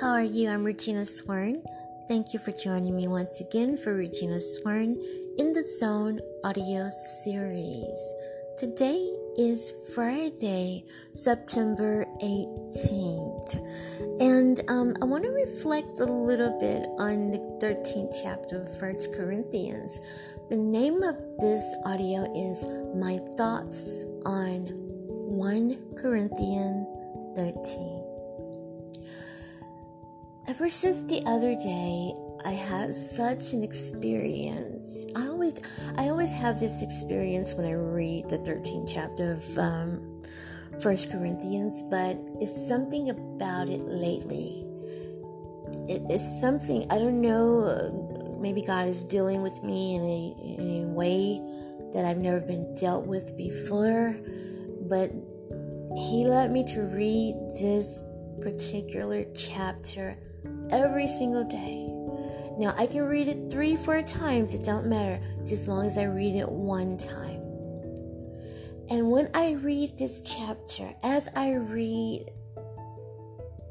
[0.00, 0.48] how are you?
[0.48, 1.60] I'm Regina Swarn.
[2.06, 4.96] Thank you for joining me once again for Regina Swarn
[5.38, 6.88] in the Zone audio
[7.24, 8.14] series.
[8.56, 13.56] Today is Friday, September 18th,
[14.20, 19.12] and um, I want to reflect a little bit on the 13th chapter of First
[19.14, 19.98] Corinthians.
[20.48, 26.86] The name of this audio is My Thoughts on 1 Corinthians
[27.34, 27.97] 13.
[30.48, 35.04] Ever since the other day, I had such an experience.
[35.14, 35.56] I always,
[35.98, 40.22] I always have this experience when I read the 13th chapter of um,
[40.80, 44.64] First Corinthians, but it's something about it lately.
[45.86, 48.38] It is something I don't know.
[48.40, 51.42] Maybe God is dealing with me in a, in a way
[51.92, 54.16] that I've never been dealt with before,
[54.88, 55.10] but
[55.94, 58.02] He led me to read this
[58.40, 60.16] particular chapter
[60.70, 61.86] every single day.
[62.58, 65.96] Now I can read it three, four times, it don't matter, just as long as
[65.96, 67.40] I read it one time.
[68.90, 72.30] And when I read this chapter, as I read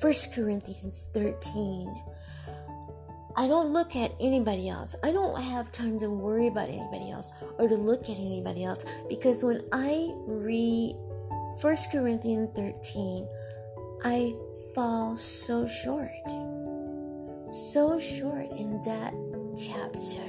[0.00, 2.02] 1 Corinthians 13,
[3.36, 4.94] I don't look at anybody else.
[5.04, 8.84] I don't have time to worry about anybody else or to look at anybody else
[9.08, 10.94] because when I read
[11.60, 13.28] 1 Corinthians 13,
[14.04, 14.34] I
[14.74, 16.10] fall so short
[17.50, 19.12] so short in that
[19.58, 20.24] chapter.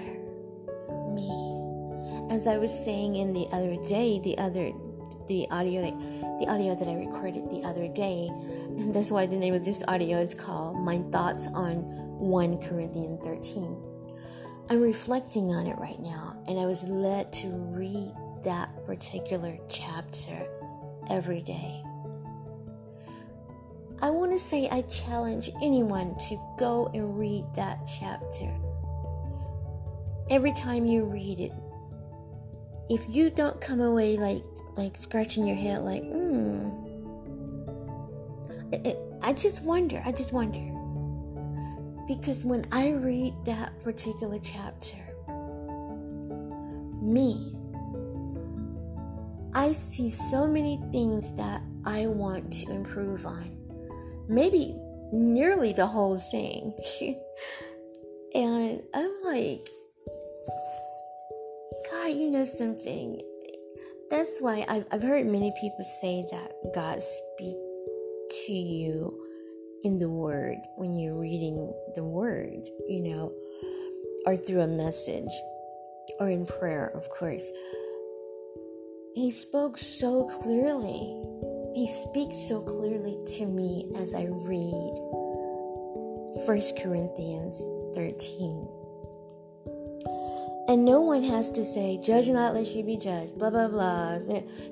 [1.14, 1.30] Me.
[2.34, 4.72] As I was saying in the other day, the other
[5.28, 5.82] the audio
[6.40, 8.28] the audio that I recorded the other day,
[8.78, 11.84] and that's why the name of this audio is called My Thoughts on
[12.20, 13.78] 1 Corinthians 13.
[14.70, 20.48] I'm reflecting on it right now, and I was led to read that particular chapter
[21.10, 21.84] every day.
[24.02, 28.52] I want to say I challenge anyone to go and read that chapter.
[30.32, 31.52] Every time you read it,
[32.90, 34.44] if you don't come away like
[34.76, 36.72] like scratching your head like, hmm,
[39.22, 40.68] I just wonder, I just wonder.
[42.08, 44.98] Because when I read that particular chapter,
[47.04, 47.54] me,
[49.54, 53.61] I see so many things that I want to improve on
[54.32, 54.76] maybe
[55.12, 56.74] nearly the whole thing.
[58.34, 59.68] and I'm like,
[61.92, 63.22] God, you know something.
[64.10, 67.58] That's why I've, I've heard many people say that God speak
[68.46, 69.18] to you
[69.84, 73.34] in the Word when you're reading the Word, you know,
[74.26, 75.32] or through a message
[76.20, 77.52] or in prayer, of course.
[79.14, 81.31] He spoke so clearly
[81.74, 84.94] he speaks so clearly to me as I read
[86.46, 87.66] 1 Corinthians
[87.96, 88.68] 13.
[90.68, 94.20] And no one has to say, Judge not lest you be judged, blah, blah, blah.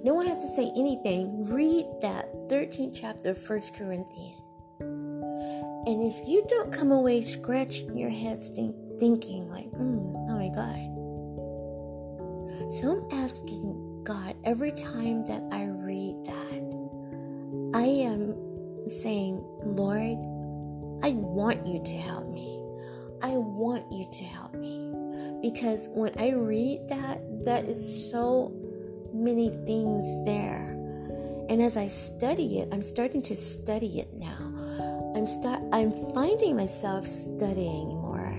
[0.03, 1.45] No one has to say anything.
[1.49, 4.39] Read that 13th chapter of 1 Corinthians.
[4.79, 10.49] And if you don't come away scratching your head think, thinking, like, mm, oh my
[10.49, 10.85] God.
[12.71, 16.48] So I'm asking God every time that I read that
[17.79, 18.35] I am
[18.89, 20.19] saying, Lord,
[21.01, 22.61] I want you to help me.
[23.21, 24.91] I want you to help me.
[25.41, 28.51] Because when I read that, that is so
[29.13, 30.75] many things there.
[31.47, 35.13] And as I study it, I'm starting to study it now.
[35.15, 38.35] I'm start I'm finding myself studying more.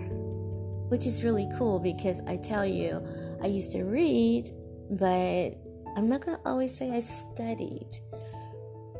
[0.90, 3.02] Which is really cool because I tell you,
[3.42, 4.50] I used to read,
[4.90, 5.56] but
[5.96, 7.88] I'm not going to always say I studied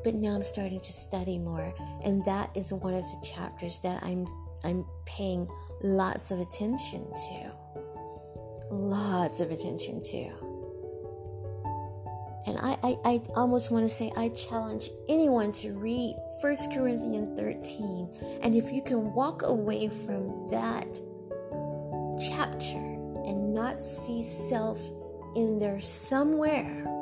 [0.02, 1.74] but now I'm starting to study more,
[2.04, 4.26] and that is one of the chapters that I'm
[4.64, 5.48] I'm paying
[5.82, 7.52] lots of attention to.
[8.70, 10.50] Lots of attention to.
[12.46, 17.38] And I, I, I almost want to say I challenge anyone to read 1 Corinthians
[17.38, 18.40] 13.
[18.42, 21.00] And if you can walk away from that
[22.28, 24.80] chapter and not see self
[25.36, 26.99] in there somewhere, somewhere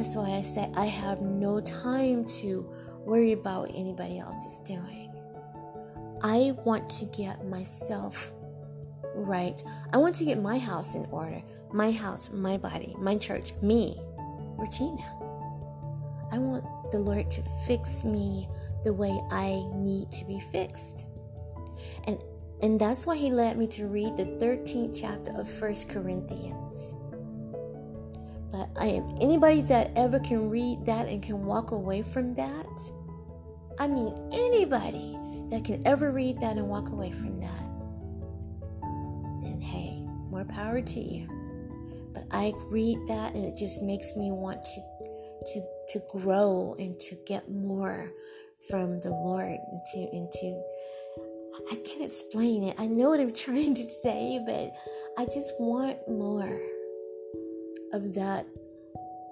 [0.00, 2.66] that's why I say I have no time to
[3.04, 5.12] worry about what anybody else is doing.
[6.22, 8.32] I want to get myself
[9.14, 9.62] right.
[9.92, 11.42] I want to get my house in order.
[11.70, 14.00] My house, my body, my church, me,
[14.56, 15.04] Regina.
[16.32, 18.48] I want the Lord to fix me
[18.84, 21.08] the way I need to be fixed.
[22.04, 22.18] And
[22.62, 26.94] and that's why he led me to read the 13th chapter of First Corinthians
[28.52, 32.92] But I anybody that ever can read that and can walk away from that,
[33.78, 35.16] I mean anybody
[35.50, 37.62] that can ever read that and walk away from that,
[39.42, 41.28] then hey, more power to you.
[42.12, 44.80] But I read that and it just makes me want to
[45.52, 48.10] to to grow and to get more
[48.68, 50.62] from the Lord and to and to
[51.70, 52.76] I can't explain it.
[52.78, 54.72] I know what I'm trying to say, but
[55.18, 56.60] I just want more
[57.92, 58.46] of that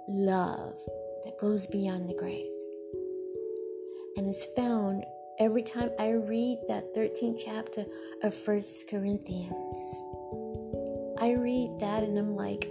[0.08, 0.76] love
[1.25, 2.50] that goes beyond the grave.
[4.16, 5.05] And it's found
[5.38, 7.84] every time I read that 13th chapter
[8.22, 10.02] of First Corinthians.
[11.20, 12.69] I read that and I'm like,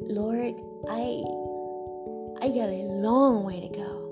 [0.00, 0.54] Lord,
[0.88, 1.22] I
[2.40, 4.04] I got a long way to go.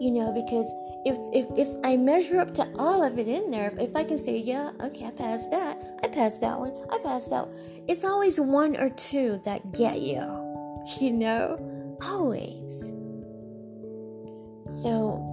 [0.00, 0.66] You know, because
[1.04, 4.18] if, if, if I measure up to all of it in there, if I can
[4.18, 7.54] say, yeah, okay, I passed that, I passed that one, I passed that one,
[7.88, 10.20] it's always one or two that get you,
[11.00, 11.96] you know?
[12.04, 12.92] Always.
[14.82, 15.24] So,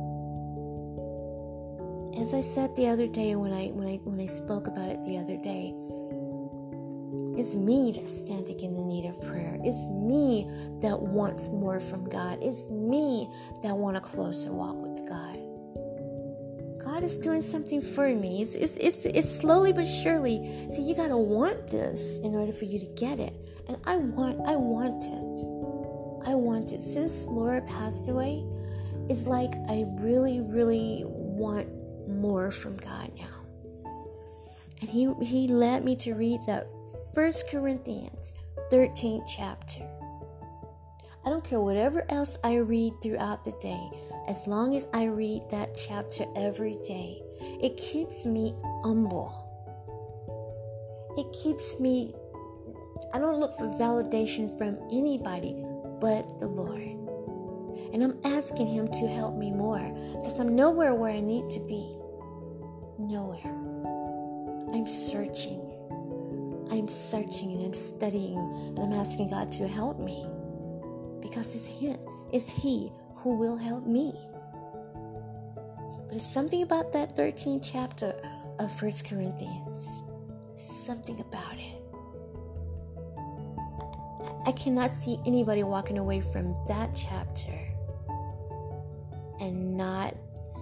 [2.17, 5.03] as I said the other day when I when I when I spoke about it
[5.05, 5.75] the other day,
[7.37, 9.59] it's me that's standing in the need of prayer.
[9.61, 10.49] It's me
[10.81, 12.39] that wants more from God.
[12.41, 13.29] It's me
[13.63, 14.77] that want a closer walk.
[16.95, 18.41] God is doing something for me.
[18.41, 20.37] It's, it's, it's, it's slowly but surely.
[20.71, 23.33] See, you gotta want this in order for you to get it.
[23.67, 26.25] And I want, I want it.
[26.25, 26.81] I want it.
[26.81, 28.45] Since Laura passed away,
[29.09, 31.67] it's like I really, really want
[32.07, 33.91] more from God now.
[34.79, 36.65] And he, he led me to read that
[37.13, 38.35] First Corinthians
[38.71, 39.85] 13th chapter.
[41.25, 45.43] I don't care whatever else I read throughout the day as long as I read
[45.51, 47.21] that chapter every day,
[47.61, 49.41] it keeps me humble.
[51.17, 52.13] It keeps me,
[53.13, 55.55] I don't look for validation from anybody
[55.99, 56.81] but the Lord.
[57.93, 59.79] And I'm asking Him to help me more
[60.15, 61.97] because I'm nowhere where I need to be.
[62.97, 63.39] Nowhere.
[64.73, 65.61] I'm searching.
[66.71, 70.27] I'm searching and I'm studying and I'm asking God to help me
[71.21, 71.97] because it's Him.
[72.31, 72.91] It's He
[73.25, 74.13] who will help me.
[76.07, 78.13] But it's something about that 13th chapter
[78.59, 80.03] of First Corinthians.
[80.57, 81.81] Something about it.
[84.45, 87.59] I cannot see anybody walking away from that chapter
[89.39, 90.15] and not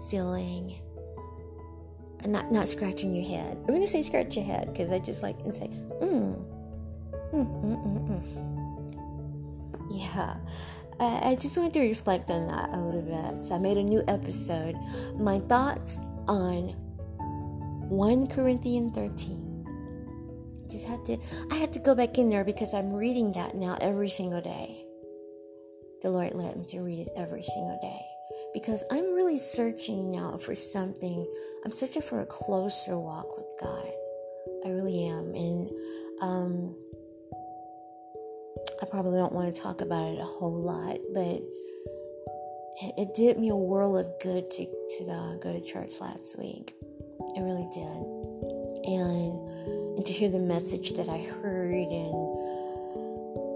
[0.10, 0.80] feeling
[2.26, 3.58] not not scratching your head.
[3.68, 5.68] I'm gonna say scratch your head because I just like and say,
[6.02, 6.42] mm,
[7.34, 8.54] mm, mm, mm, mm.
[9.92, 10.38] Yeah.
[11.24, 13.44] I just wanted to reflect on that a little bit.
[13.44, 14.76] So I made a new episode.
[15.18, 16.70] My thoughts on
[17.90, 19.50] 1 Corinthians 13.
[20.70, 21.18] Just had to
[21.52, 24.86] I had to go back in there because I'm reading that now every single day.
[26.02, 28.02] The Lord led me to read it every single day.
[28.54, 31.28] Because I'm really searching now for something.
[31.66, 33.92] I'm searching for a closer walk with God.
[34.66, 35.34] I really am.
[35.36, 35.70] And
[36.22, 36.76] um
[38.82, 41.42] I probably don't want to talk about it a whole lot, but
[42.98, 46.74] it, did me a world of good to, to uh, go to church last week.
[47.36, 48.06] It really did.
[48.86, 52.14] And, and to hear the message that I heard and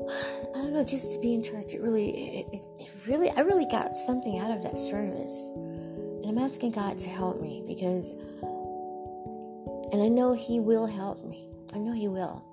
[0.56, 3.66] I don't know, just to be in church, it really, it, it really, I really
[3.66, 5.50] got something out of that service.
[5.54, 8.12] And I'm asking God to help me because,
[9.92, 11.50] and I know He will help me.
[11.74, 12.44] I know He will.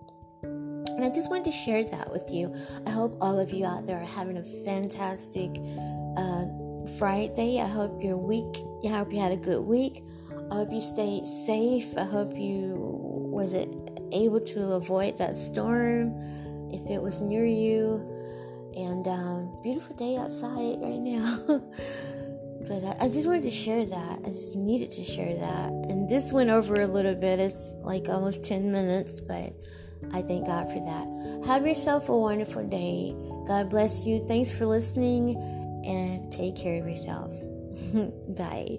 [1.04, 2.54] And I just wanted to share that with you.
[2.87, 5.50] I hope all of you out there are having a fantastic
[6.16, 6.46] uh,
[6.96, 7.61] Friday.
[7.61, 8.56] I hope your week,
[8.87, 10.02] I hope you had a good week.
[10.50, 11.94] I hope you stayed safe.
[11.99, 12.73] I hope you
[13.30, 13.68] was it
[14.12, 16.14] able to avoid that storm
[16.73, 17.96] if it was near you.
[18.75, 21.38] And um, beautiful day outside right now.
[22.66, 24.20] but I, I, just wanted to share that.
[24.25, 25.70] I just needed to share that.
[25.90, 27.40] And this went over a little bit.
[27.40, 29.52] It's like almost 10 minutes, but
[30.12, 31.46] I thank God for that.
[31.46, 33.14] Have yourself a wonderful day.
[33.46, 34.25] God bless you.
[34.26, 35.37] Thanks for listening
[35.84, 37.32] and take care of yourself.
[38.28, 38.78] Bye.